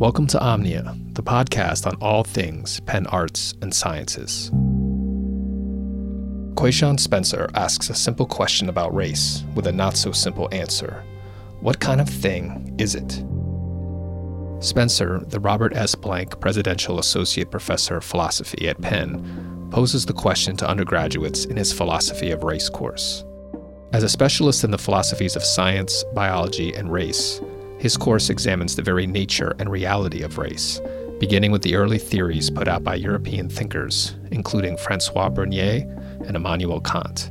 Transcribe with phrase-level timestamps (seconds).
[0.00, 4.50] Welcome to Omnia, the podcast on all things Penn Arts and Sciences.
[6.54, 11.04] Quayshawn Spencer asks a simple question about race with a not so simple answer
[11.60, 13.22] What kind of thing is it?
[14.64, 15.94] Spencer, the Robert S.
[15.94, 21.74] Blank Presidential Associate Professor of Philosophy at Penn, poses the question to undergraduates in his
[21.74, 23.22] Philosophy of Race course.
[23.92, 27.42] As a specialist in the philosophies of science, biology, and race,
[27.80, 30.82] his course examines the very nature and reality of race,
[31.18, 35.86] beginning with the early theories put out by European thinkers, including Francois Bernier
[36.26, 37.30] and Immanuel Kant.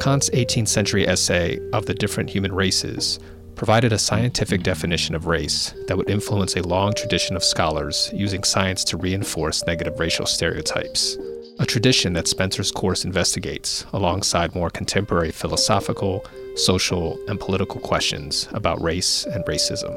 [0.00, 3.18] Kant's 18th century essay, Of the Different Human Races,
[3.56, 8.44] provided a scientific definition of race that would influence a long tradition of scholars using
[8.44, 11.18] science to reinforce negative racial stereotypes,
[11.60, 18.80] a tradition that Spencer's course investigates alongside more contemporary philosophical, social, and political questions about
[18.80, 19.94] race and racism.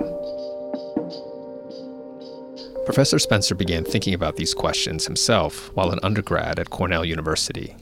[2.85, 7.75] Professor Spencer began thinking about these questions himself while an undergrad at Cornell University.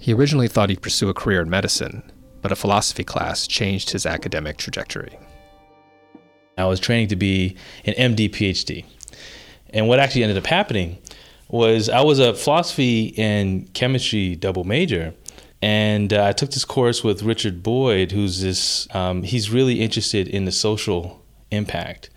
[0.00, 2.02] He originally thought he'd pursue a career in medicine,
[2.40, 5.18] but a philosophy class changed his academic trajectory.
[6.56, 8.86] I was training to be an MD PhD.
[9.70, 10.98] And what actually ended up happening
[11.52, 15.14] was I was a philosophy and chemistry double major,
[15.62, 20.26] and uh, I took this course with Richard Boyd, who's this, um, he's really interested
[20.26, 21.22] in the social
[21.52, 22.10] impact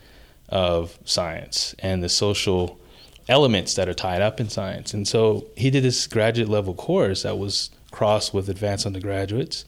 [0.50, 2.80] of science and the social
[3.28, 4.96] elements that are tied up in science.
[4.96, 9.66] And so he did this graduate level course that was crossed with advanced undergraduates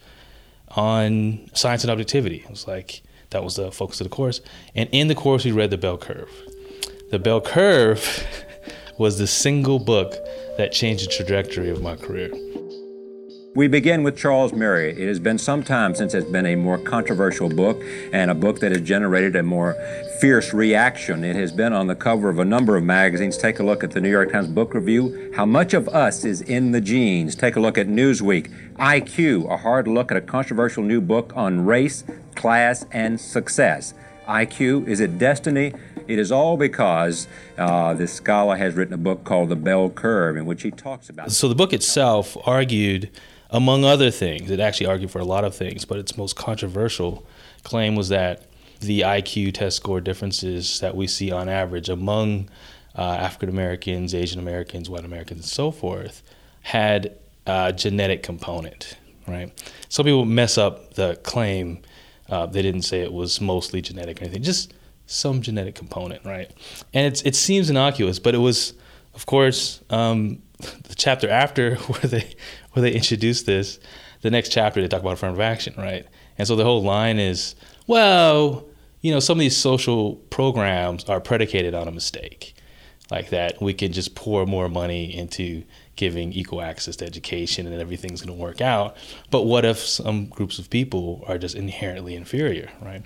[0.70, 2.38] on science and objectivity.
[2.38, 4.42] It was like, that was the focus of the course.
[4.74, 6.32] And in the course, we read The Bell Curve.
[7.12, 8.26] The Bell Curve
[8.98, 10.16] was the single book
[10.58, 12.32] that changed the trajectory of my career.
[13.58, 14.92] We begin with Charles Murray.
[14.92, 17.82] It has been some time since it's been a more controversial book
[18.14, 19.76] and a book that has generated a more
[20.22, 21.24] fierce reaction.
[21.24, 23.36] It has been on the cover of a number of magazines.
[23.36, 25.32] Take a look at the New York Times Book Review.
[25.36, 27.36] How much of us is in the genes?
[27.36, 28.76] Take a look at Newsweek.
[28.76, 32.04] IQ, a hard look at a controversial new book on race,
[32.36, 33.96] class, and success.
[34.28, 35.74] IQ, is it destiny?
[36.08, 37.28] It is all because
[37.58, 41.10] uh, this scholar has written a book called The Bell Curve, in which he talks
[41.10, 41.32] about.
[41.32, 43.10] So the book itself argued
[43.50, 47.26] among other things, it actually argued for a lot of things, but its most controversial
[47.64, 48.44] claim was that
[48.82, 52.50] the IQ test score differences that we see on average among
[52.96, 56.24] uh, African Americans, Asian Americans, white Americans, and so forth
[56.62, 59.52] had a genetic component, right?
[59.90, 61.80] Some people mess up the claim.
[62.30, 64.74] Uh, they didn't say it was mostly genetic or anything, just
[65.06, 66.52] some genetic component, right?
[66.94, 68.74] And it seems innocuous, but it was,
[69.14, 72.36] of course, um, the chapter after where they
[72.74, 73.80] where they introduce this,
[74.22, 76.06] the next chapter they talk about affirmative action, right?
[76.38, 77.56] And so the whole line is,
[77.88, 78.68] well,
[79.02, 82.56] you know, some of these social programs are predicated on a mistake,
[83.10, 85.64] like that we can just pour more money into
[85.98, 88.96] giving equal access to education and everything's going to work out.
[89.30, 93.04] But what if some groups of people are just inherently inferior, right?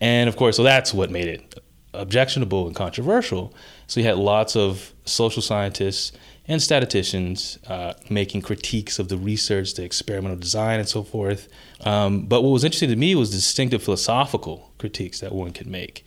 [0.00, 1.54] And of course, so that's what made it
[1.94, 3.54] objectionable and controversial.
[3.86, 6.12] So you had lots of social scientists
[6.48, 11.48] and statisticians uh, making critiques of the research, the experimental design, and so forth.
[11.84, 16.04] Um, but what was interesting to me was distinctive philosophical critiques that one could make.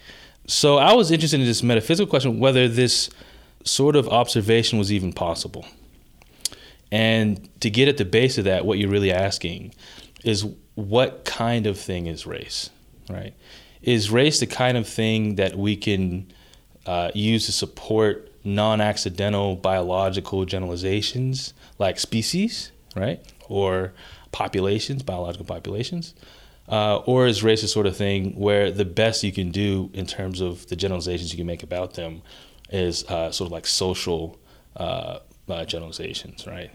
[0.48, 3.10] So I was interested in this metaphysical question whether this
[3.64, 5.66] sort of observation was even possible.
[6.92, 9.74] And to get at the base of that, what you're really asking
[10.24, 10.46] is
[10.76, 12.70] what kind of thing is race,
[13.10, 13.34] right?
[13.82, 16.32] Is race the kind of thing that we can
[16.86, 23.22] uh, use to support non accidental biological generalizations like species, right?
[23.48, 23.94] Or
[24.32, 26.16] populations, biological populations?
[26.68, 30.06] Uh, or is race a sort of thing where the best you can do in
[30.06, 32.22] terms of the generalizations you can make about them
[32.70, 34.38] is uh, sort of like social
[34.78, 36.72] uh, uh generalizations, right?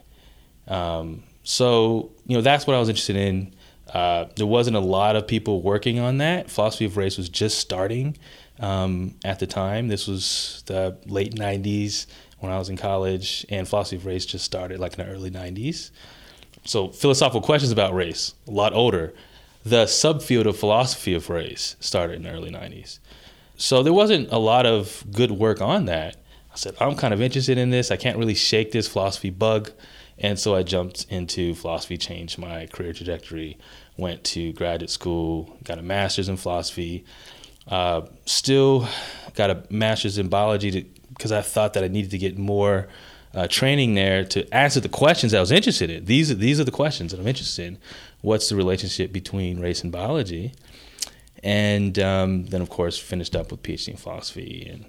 [0.68, 3.54] Um, so, you know, that's what I was interested in.
[3.92, 6.50] Uh, there wasn't a lot of people working on that.
[6.50, 8.16] Philosophy of race was just starting
[8.58, 9.88] um, at the time.
[9.88, 12.06] This was the late 90s
[12.40, 15.30] when I was in college, and philosophy of race just started like in the early
[15.30, 15.90] 90s.
[16.64, 19.12] So, philosophical questions about race, a lot older.
[19.64, 22.98] The subfield of philosophy of race started in the early 90s.
[23.56, 26.16] So, there wasn't a lot of good work on that.
[26.52, 27.90] I said, I'm kind of interested in this.
[27.90, 29.72] I can't really shake this philosophy bug.
[30.18, 33.58] And so I jumped into philosophy, changed my career trajectory,
[33.96, 37.04] went to graduate school, got a master's in philosophy,
[37.68, 38.88] uh, still
[39.34, 42.88] got a master's in biology because I thought that I needed to get more
[43.34, 46.04] uh, training there to answer the questions I was interested in.
[46.04, 47.78] These are, these are the questions that I'm interested in.
[48.20, 50.52] What's the relationship between race and biology?
[51.44, 54.66] and um, then of course finished up with PhD in philosophy.
[54.72, 54.86] And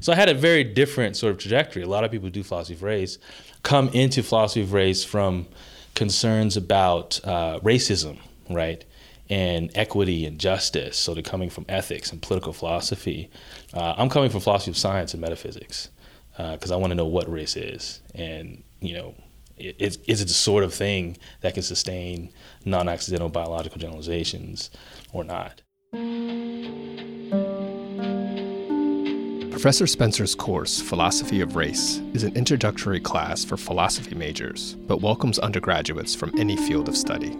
[0.00, 1.82] so I had a very different sort of trajectory.
[1.82, 3.18] A lot of people who do philosophy of race
[3.62, 5.46] come into philosophy of race from
[5.94, 8.18] concerns about uh, racism,
[8.50, 8.84] right?
[9.30, 10.98] And equity and justice.
[10.98, 13.30] So they're coming from ethics and political philosophy.
[13.72, 15.88] Uh, I'm coming from philosophy of science and metaphysics
[16.36, 19.14] because uh, I want to know what race is, and you know,
[19.56, 22.30] is, is it the sort of thing that can sustain
[22.64, 24.70] non-accidental biological generalizations
[25.12, 25.62] or not?
[29.64, 35.38] Professor Spencer's course, Philosophy of Race, is an introductory class for philosophy majors, but welcomes
[35.38, 37.30] undergraduates from any field of study.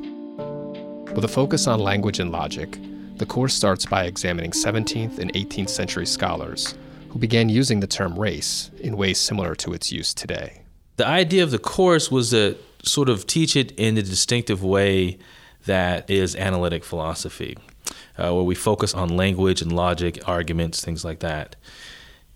[1.14, 2.78] With a focus on language and logic,
[3.16, 6.76] the course starts by examining 17th and 18th century scholars
[7.10, 10.62] who began using the term race in ways similar to its use today.
[10.96, 15.18] The idea of the course was to sort of teach it in a distinctive way
[15.66, 17.58] that is analytic philosophy,
[18.16, 21.56] uh, where we focus on language and logic, arguments, things like that.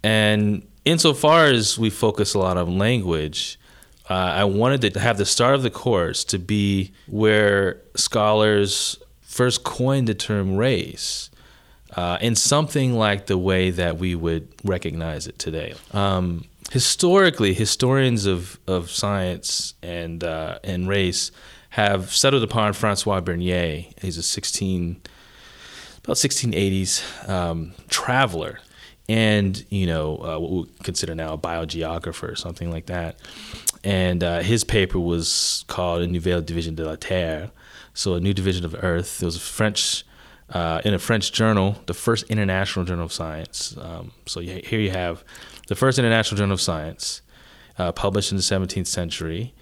[0.08, 3.60] And insofar as we focus a lot on language,
[4.08, 9.64] uh, I wanted to have the start of the course to be where scholars first
[9.64, 11.28] coined the term race
[11.94, 15.74] uh, in something like the way that we would recognize it today.
[15.92, 21.30] Um, historically, historians of, of science and uh, and race
[21.70, 23.84] have settled upon Francois Bernier.
[24.00, 25.02] He's a 16
[26.02, 28.60] about 1680s um, traveler,
[29.08, 33.16] and you know uh, what we consider now a biogeographer, or something like that.
[33.84, 37.50] And uh, his paper was called "A nouvelle division de la Terre,"
[37.94, 39.22] so a new division of Earth.
[39.22, 40.04] It was French
[40.50, 43.76] uh, in a French journal, the first international journal of science.
[43.80, 45.24] Um, so here you have
[45.68, 47.22] the first international journal of science,
[47.78, 49.54] uh, published in the 17th century,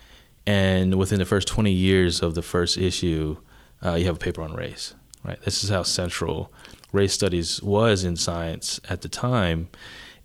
[0.46, 3.36] and within the first 20 years of the first issue,
[3.84, 4.94] uh, you have a paper on race.
[5.24, 5.40] Right.
[5.42, 6.52] This is how central
[6.96, 9.68] race studies was in science at the time.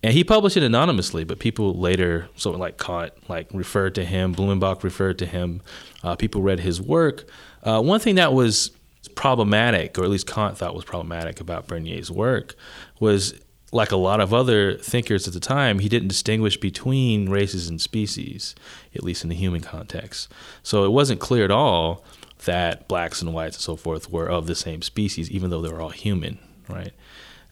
[0.04, 4.06] And he published it anonymously, but people later, sort of like Kant, like referred to
[4.06, 4.34] him.
[4.34, 5.62] Blumenbach referred to him.
[6.04, 7.26] Uh, people read his work.
[7.62, 8.72] Uh, one thing that was
[9.14, 12.56] problematic, or at least Kant thought was problematic about Bernier's work,
[13.00, 13.40] was
[13.72, 17.80] like a lot of other thinkers at the time, he didn't distinguish between races and
[17.80, 18.54] species,
[18.96, 20.32] at least in the human context.
[20.62, 22.04] So it wasn't clear at all
[22.46, 25.72] that blacks and whites and so forth were of the same species, even though they
[25.72, 26.40] were all human,
[26.72, 26.94] right?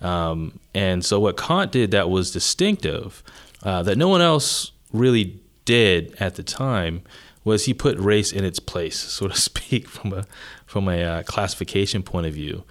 [0.01, 3.24] Um, and so what Kant did that was distinctive,
[3.63, 7.01] uh, that no one else really did at the time,
[7.44, 10.25] was he put race in its place, so to speak, from a
[10.66, 12.63] from a uh, classification point of view.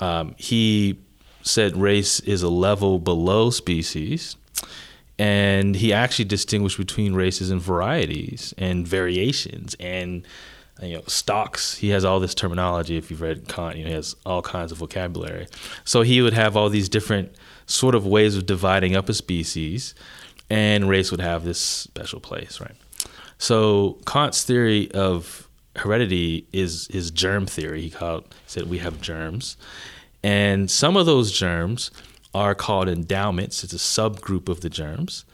[0.00, 0.98] Um, he
[1.42, 4.36] said race is a level below species,
[5.18, 10.24] and he actually distinguished between races and varieties and variations and
[10.82, 11.76] you know stocks.
[11.76, 12.96] He has all this terminology.
[12.96, 15.46] If you've read Kant, you know, he has all kinds of vocabulary.
[15.84, 17.34] So he would have all these different
[17.66, 19.94] sort of ways of dividing up a species,
[20.48, 22.76] and race would have this special place, right?
[23.38, 27.82] So Kant's theory of heredity is is germ theory.
[27.82, 29.56] He called he said we have germs,
[30.22, 31.90] and some of those germs
[32.34, 33.64] are called endowments.
[33.64, 35.24] It's a subgroup of the germs,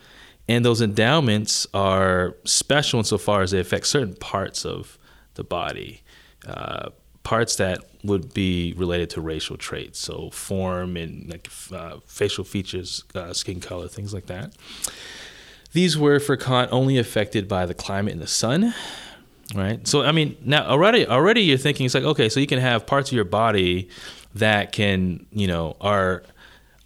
[0.49, 4.99] and those endowments are special insofar as they affect certain parts of
[5.35, 6.03] the body,
[6.47, 6.91] uh,
[7.23, 13.05] parts that would be related to racial traits, so form and like uh, facial features,
[13.15, 14.55] uh, skin color, things like that.
[15.73, 18.75] These were for Kant only affected by the climate and the sun,
[19.55, 19.87] right?
[19.89, 22.87] So I mean, now already already you're thinking it's like okay, so you can have
[22.87, 23.89] parts of your body
[24.35, 26.23] that can you know are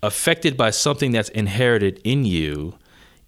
[0.03, 2.79] affected by something that's inherited in you,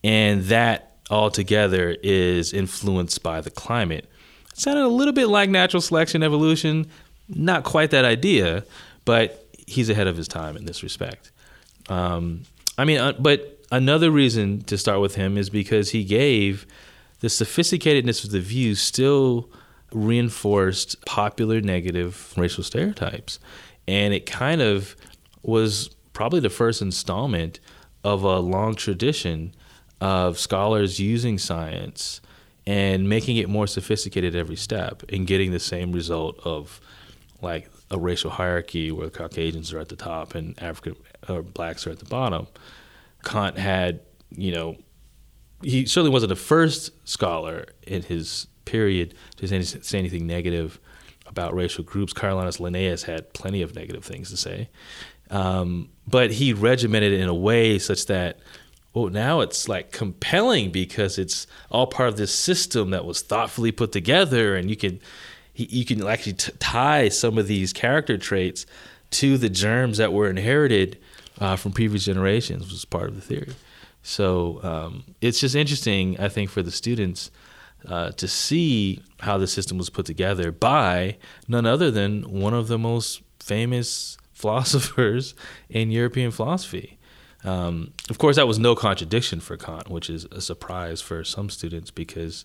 [0.03, 4.09] and that altogether is influenced by the climate.
[4.53, 6.89] It sounded a little bit like natural selection, evolution.
[7.29, 8.65] Not quite that idea,
[9.05, 11.31] but he's ahead of his time in this respect.
[11.89, 12.43] Um,
[12.77, 16.67] I mean, uh, but another reason to start with him is because he gave
[17.21, 19.49] the sophisticatedness of the view still
[19.93, 23.39] reinforced popular negative racial stereotypes.
[23.87, 24.97] And it kind of
[25.43, 27.61] was probably the first installment
[28.05, 29.55] of a long tradition
[30.01, 32.21] of scholars using science
[32.67, 36.81] and making it more sophisticated every step and getting the same result of
[37.43, 40.97] like a racial hierarchy where Caucasians are at the top and African
[41.29, 42.47] or blacks are at the bottom.
[43.25, 44.01] Kant had,
[44.31, 44.77] you know,
[45.63, 50.79] he certainly wasn't the first scholar in his period to say, anything negative
[51.27, 52.13] about racial groups.
[52.13, 54.69] Carolus Linnaeus had plenty of negative things to say.
[55.31, 58.41] Um, but he regimented it in a way such that,
[58.95, 63.73] oh, now it's like compelling because it's all part of this system that was thoughtfully
[63.73, 65.01] put together, and you can
[65.55, 68.67] you can actually t- tie some of these character traits
[69.11, 70.99] to the germs that were inherited
[71.39, 73.55] uh, from previous generations was part of the theory.
[74.03, 77.31] So um, it's just interesting, I think, for the students
[77.87, 81.17] uh, to see how the system was put together by
[81.49, 85.35] none other than one of the most famous philosophers
[85.69, 86.99] in European philosophy.
[87.45, 91.49] Um, of course, that was no contradiction for Kant, which is a surprise for some
[91.49, 92.45] students because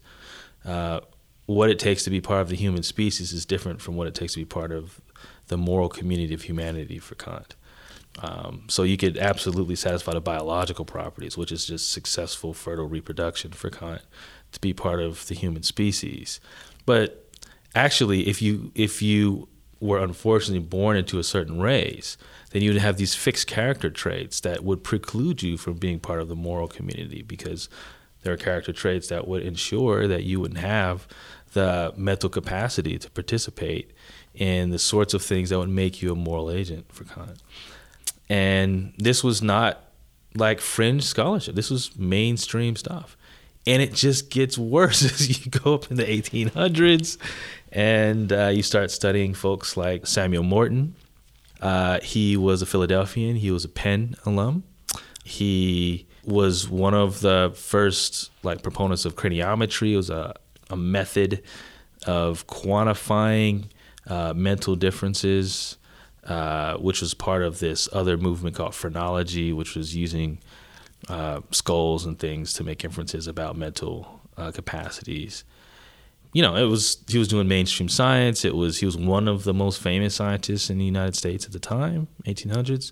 [0.64, 1.02] uh,
[1.46, 4.16] what it takes to be part of the human species is different from what it
[4.16, 5.02] takes to be part of
[5.48, 7.56] the moral community of humanity for Kant.
[8.20, 13.52] Um, so you could absolutely satisfy the biological properties, which is just successful fertile reproduction
[13.52, 14.02] for Kant,
[14.54, 16.40] to be part of the human species.
[16.86, 17.30] But
[17.76, 19.50] actually, if you if you
[19.86, 22.18] were unfortunately born into a certain race,
[22.52, 26.22] then you would have these fixed character traits that would preclude you from being part
[26.22, 27.70] of the moral community because
[28.24, 31.08] there are character traits that would ensure that you wouldn't have
[31.54, 33.92] the mental capacity to participate
[34.34, 37.42] in the sorts of things that would make you a moral agent for Kant.
[38.28, 39.84] And this was not
[40.36, 41.56] like fringe scholarship.
[41.56, 43.16] This was mainstream stuff.
[43.68, 47.18] And it just gets worse as you go up in the 1800s
[47.76, 50.96] and uh, you start studying folks like Samuel Morton.
[51.62, 54.64] Uh, he was a Philadelphian, he was a Penn alum.
[55.24, 59.94] He was one of the first like proponents of craniometry.
[59.94, 60.34] It was a,
[60.72, 61.44] a method
[62.08, 63.66] of quantifying
[64.08, 65.78] uh, mental differences
[66.26, 70.40] uh, which was part of this other movement called phrenology, which was using
[71.08, 75.44] uh, skulls and things to make inferences about mental uh, capacities.
[76.36, 78.44] You know, it was he was doing mainstream science.
[78.44, 81.54] It was he was one of the most famous scientists in the United States at
[81.54, 82.92] the time, 1800s,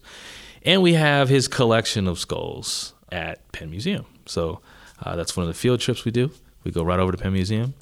[0.63, 4.05] and we have his collection of skulls at Penn Museum.
[4.27, 4.62] So
[5.03, 6.31] uh, that's one of the field trips we do.
[6.63, 7.73] We go right over to Penn Museum,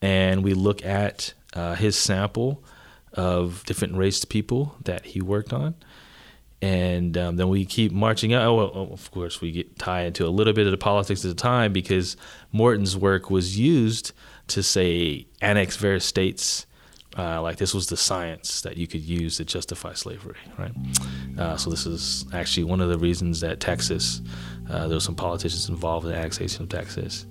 [0.00, 2.62] and we look at uh, his sample
[3.12, 5.74] of different race people that he worked on.
[6.62, 8.46] And um, then we keep marching out.
[8.46, 11.24] Oh, well, oh, of course, we get tie into a little bit of the politics
[11.24, 12.16] at the time because
[12.52, 14.12] Morton's work was used
[14.50, 16.66] to say annex various states.
[17.18, 20.70] Uh, like this was the science that you could use to justify slavery, right?
[21.36, 24.22] Uh, so this is actually one of the reasons that Texas,
[24.70, 27.26] uh, there were some politicians involved in the annexation of Texas,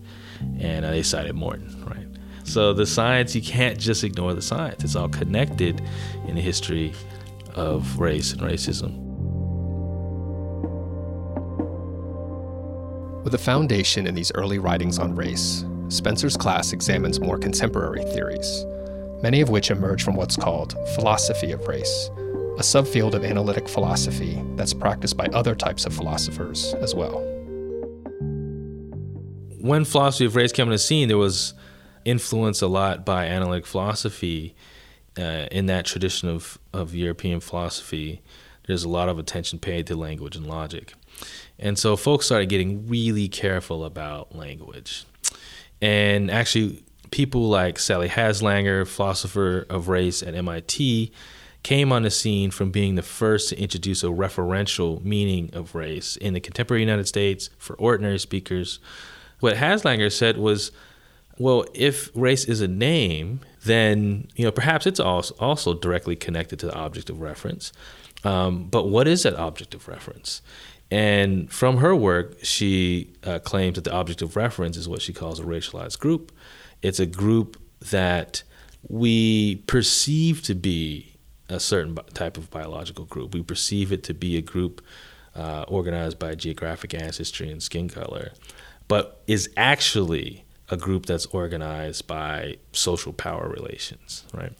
[0.59, 2.07] and uh, they cited Morton, right?
[2.43, 4.83] So the science, you can't just ignore the science.
[4.83, 5.81] It's all connected
[6.27, 6.93] in the history
[7.55, 9.05] of race and racism.
[13.23, 18.63] With a foundation in these early writings on race, Spencer's class examines more contemporary theories,
[19.23, 22.09] many of which emerge from what's called philosophy of race,
[22.57, 27.19] a subfield of analytic philosophy that's practiced by other types of philosophers as well.
[29.59, 31.55] When philosophy of race came on the scene, there was
[32.05, 34.55] influenced a lot by analytic philosophy
[35.17, 38.21] uh, in that tradition of, of European philosophy.
[38.67, 40.93] There's a lot of attention paid to language and logic.
[41.57, 45.05] And so folks started getting really careful about language.
[45.81, 51.11] And actually, people like Sally Haslanger, philosopher of race at MIT,
[51.63, 56.15] came on the scene from being the first to introduce a referential meaning of race
[56.15, 58.79] in the contemporary United States for ordinary speakers.
[59.39, 60.71] What Haslanger said was
[61.37, 66.59] well, if race is a name, then you know perhaps it's also also directly connected
[66.59, 67.71] to the object of reference.
[68.25, 70.41] Um, but what is that object of reference?
[70.91, 75.13] And from her work, she uh, claims that the object of reference is what she
[75.13, 76.31] calls a racialized group.
[76.81, 78.43] It's a group that
[78.87, 81.15] we perceive to be
[81.47, 83.33] a certain type of biological group.
[83.33, 84.81] We perceive it to be a group
[85.35, 88.31] uh, organized by geographic ancestry and skin color,
[88.87, 94.53] but is actually a group that's organized by social power relations, right?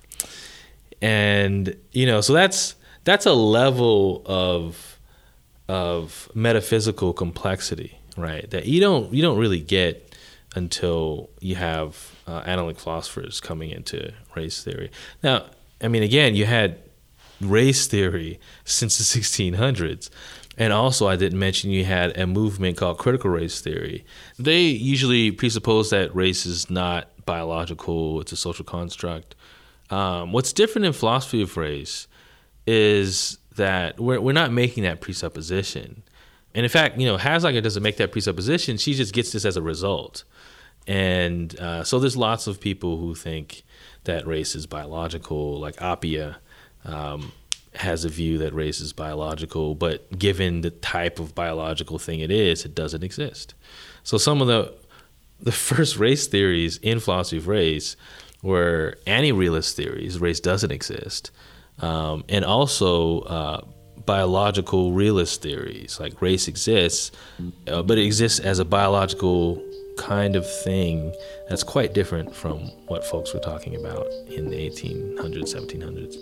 [1.01, 4.99] And you know, so that's that's a level of
[5.69, 8.49] of metaphysical complexity, right?
[8.49, 10.15] That you don't you don't really get
[10.55, 14.89] until you have uh, analytic philosophers coming into race theory.
[15.21, 15.45] Now,
[15.81, 16.79] I mean, again, you had
[17.39, 20.09] race theory since the 1600s,
[20.57, 24.03] and also, I didn't mention you had a movement called critical race theory.
[24.38, 29.35] They usually presuppose that race is not biological, it's a social construct.
[29.89, 32.07] Um, what's different in philosophy of race
[32.67, 36.01] is that we're, we're not making that presupposition.
[36.55, 39.55] And in fact, you know, Haslanger doesn't make that presupposition, she just gets this as
[39.55, 40.23] a result.
[40.87, 43.63] And uh, so there's lots of people who think
[44.05, 46.37] that race is biological, like Appiah.
[46.85, 47.33] Um,
[47.75, 52.31] has a view that race is biological, but given the type of biological thing it
[52.31, 53.53] is, it doesn't exist.
[54.03, 54.73] So some of the
[55.39, 57.95] the first race theories in philosophy of race
[58.41, 60.19] were anti-realist theories.
[60.19, 61.31] Race doesn't exist.
[61.81, 63.62] Um, and also uh,
[64.05, 67.12] biological realist theories like race exists,
[67.67, 69.63] uh, but it exists as a biological
[69.98, 71.13] kind of thing
[71.50, 76.15] that's quite different from what folks were talking about in the 1800s, 1700s.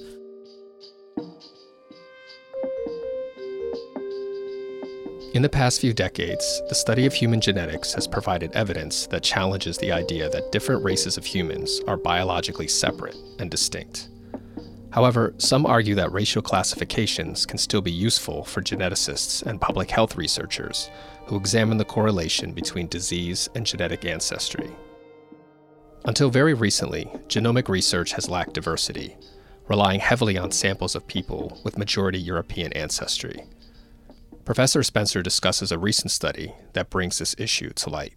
[5.33, 9.77] In the past few decades, the study of human genetics has provided evidence that challenges
[9.77, 14.09] the idea that different races of humans are biologically separate and distinct.
[14.91, 20.15] However, some argue that racial classifications can still be useful for geneticists and public health
[20.15, 20.89] researchers
[21.25, 24.71] who examine the correlation between disease and genetic ancestry.
[26.05, 29.17] Until very recently, genomic research has lacked diversity,
[29.67, 33.43] relying heavily on samples of people with majority European ancestry.
[34.45, 38.13] Professor Spencer discusses a recent study that brings this issue to light.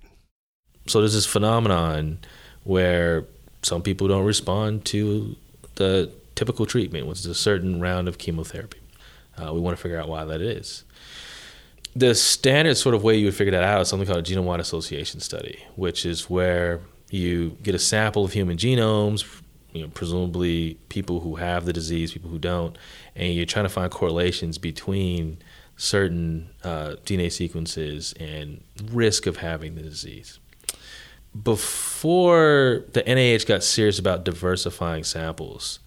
[0.86, 2.20] So there's this phenomenon
[2.62, 3.24] where
[3.62, 5.34] some people don't respond to
[5.74, 8.80] the typical treatment, which is a certain round of chemotherapy.
[9.36, 10.84] Uh, we want to figure out why that is.
[11.94, 14.58] The standard sort of way you would figure that out is something called a genome-wide
[14.58, 16.80] association study, which is where
[17.10, 19.22] you get a sample of human genomes,
[19.74, 22.78] you know, presumably people who have the disease, people who don't,
[23.14, 25.36] and you're trying to find correlations between
[25.76, 30.38] certain uh, DNA sequences and risk of having the disease.
[31.44, 35.80] Before the NIH got serious about diversifying samples,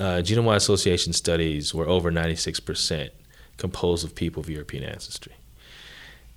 [0.00, 3.10] uh, genome wide association studies were over 96%
[3.58, 5.34] composed of people of European ancestry.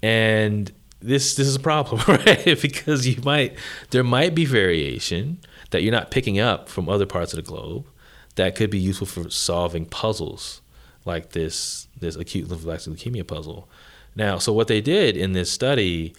[0.02, 2.62] And this this is a problem, right?
[2.62, 3.56] because you might
[3.92, 5.40] there might be variation
[5.72, 7.88] that you're not picking up from other parts of the globe
[8.36, 10.62] that could be useful for solving puzzles
[11.06, 13.70] like this this acute lymphoblastic leukemia puzzle.
[14.16, 16.14] Now, so what they did in this study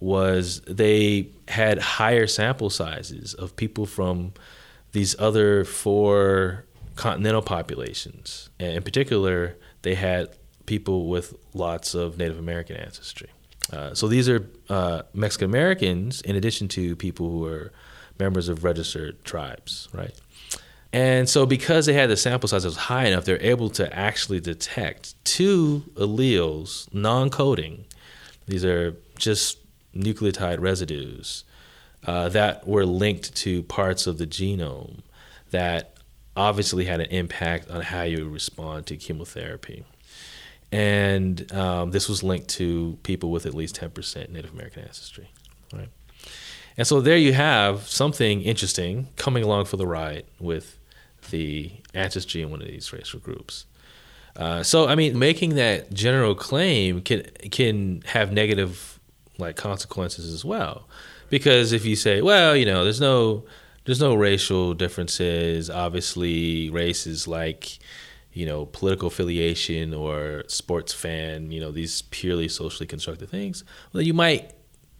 [0.00, 4.34] was they had higher sample sizes of people from
[4.92, 6.64] these other four
[6.96, 8.50] continental populations.
[8.58, 10.28] And in particular, they had
[10.66, 13.30] people with lots of Native American ancestry.
[13.72, 17.72] Uh, so these are uh, Mexican Americans, in addition to people who are
[18.18, 20.14] members of registered tribes, right?
[20.92, 23.92] And so, because they had the sample size that was high enough, they're able to
[23.96, 27.84] actually detect two alleles, non coding.
[28.46, 29.58] These are just
[29.96, 31.44] nucleotide residues
[32.06, 35.00] uh, that were linked to parts of the genome
[35.50, 35.93] that
[36.36, 39.84] obviously had an impact on how you respond to chemotherapy.
[40.72, 45.30] And um, this was linked to people with at least 10% Native American ancestry,
[45.72, 45.88] right?
[46.76, 50.78] And so there you have something interesting coming along for the ride with
[51.30, 53.66] the ancestry in one of these racial groups.
[54.36, 58.98] Uh, so I mean, making that general claim can can have negative
[59.38, 60.88] like consequences as well,
[61.30, 63.44] because if you say, well, you know, there's no
[63.84, 65.70] there's no racial differences.
[65.70, 67.78] Obviously, race is like
[68.32, 71.50] you know political affiliation or sports fan.
[71.50, 73.64] You know these purely socially constructed things.
[73.92, 74.52] Well, you might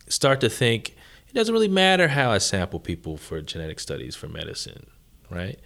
[0.08, 0.96] start to think
[1.28, 4.86] it doesn't really matter how I sample people for genetic studies for medicine,
[5.30, 5.58] right?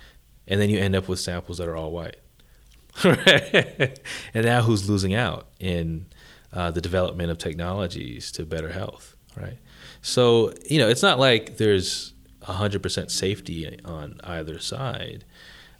[0.49, 2.17] and then you end up with samples that are all white.
[3.05, 6.07] and now who's losing out in
[6.53, 9.59] uh, the development of technologies to better health, right?
[10.01, 12.15] So you know, it's not like there's
[12.49, 15.25] 100% safety on either side.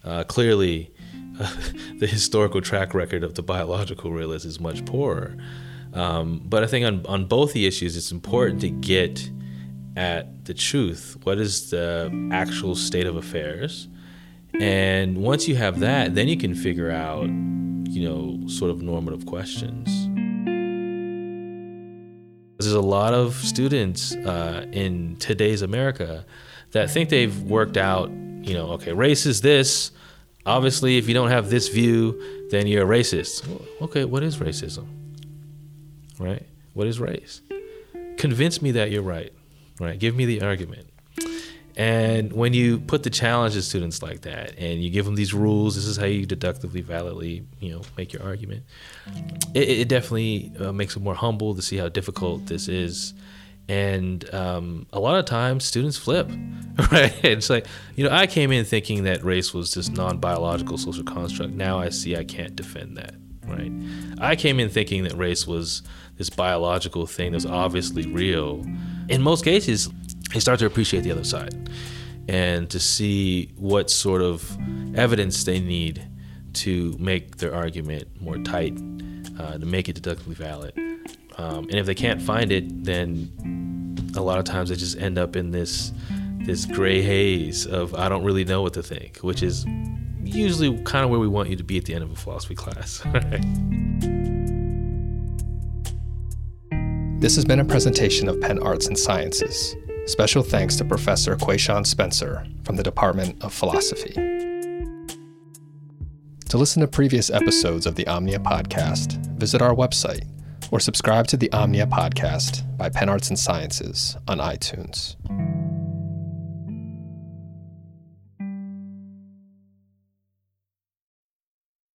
[0.05, 0.93] Uh, clearly,
[1.41, 1.55] uh,
[1.99, 5.37] the historical track record of the biological realist is much poorer.
[5.95, 9.31] Um, but I think on, on both the issues, it's important to get
[9.97, 11.19] at the truth.
[11.25, 13.89] What is the actual state of affairs?
[14.61, 19.27] And once you have that, then you can figure out, you know, sort of normative
[19.27, 19.89] questions.
[22.59, 26.25] There's a lot of students uh, in today's America
[26.73, 29.91] that think they've worked out, you know, okay, race is this.
[30.47, 33.47] Obviously, if you don't have this view, then you're a racist.
[33.83, 34.87] Okay, what is racism?
[36.19, 36.47] Right?
[36.75, 37.43] What is race?
[38.17, 39.33] Convince me that you're right.
[39.79, 39.99] Right?
[39.99, 40.89] Give me the argument.
[41.77, 45.33] And when you put the challenge to students like that, and you give them these
[45.33, 48.65] rules, this is how you deductively, validly, you know, make your argument.
[49.55, 53.15] It, it definitely uh, makes them more humble to see how difficult this is.
[53.69, 56.29] And um, a lot of times, students flip,
[56.93, 57.13] right?
[57.23, 61.53] It's like, you know, I came in thinking that race was this non-biological social construct.
[61.53, 63.15] Now I see I can't defend that,
[63.47, 63.71] right?
[64.21, 65.83] I came in thinking that race was
[66.17, 68.65] this biological thing that's obviously real.
[69.09, 69.91] In most cases,
[70.33, 71.69] they start to appreciate the other side
[72.29, 74.57] and to see what sort of
[74.97, 76.07] evidence they need
[76.53, 78.79] to make their argument more tight,
[79.39, 80.75] uh, to make it deductively valid.
[81.39, 83.33] Um, and if they can't find it, then
[84.17, 85.93] a lot of times they just end up in this
[86.41, 89.65] this gray haze of I don't really know what to think, which is
[90.23, 92.55] usually kind of where we want you to be at the end of a philosophy
[92.55, 93.03] class.
[97.21, 99.75] This has been a presentation of Penn Arts and Sciences.
[100.07, 104.13] Special thanks to Professor Quayshawn Spencer from the Department of Philosophy.
[106.49, 110.29] To listen to previous episodes of the Omnia podcast, visit our website
[110.71, 115.17] or subscribe to the Omnia podcast by Penn Arts and Sciences on iTunes.